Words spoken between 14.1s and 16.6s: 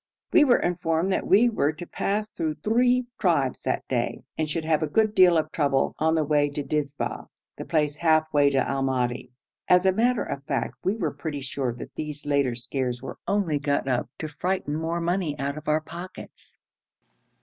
to frighten more money out of our pockets.